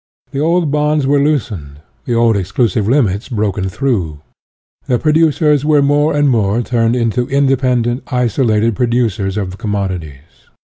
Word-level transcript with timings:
The 0.31 0.39
old 0.39 0.71
bonds 0.71 1.05
were 1.05 1.23
loosened, 1.23 1.79
the 2.05 2.15
old 2.15 2.35
exclusive 2.35 2.89
limits 2.89 3.29
broken 3.29 3.69
through, 3.69 4.17
the 4.87 4.97
producers 4.97 5.63
were 5.63 5.83
more 5.83 6.15
and 6.15 6.27
more 6.27 6.63
turned 6.63 6.95
into 6.95 7.27
independent, 7.29 8.11
isolated 8.11 8.75
producers 8.75 9.37
of 9.37 9.59
commodities. 9.59 10.49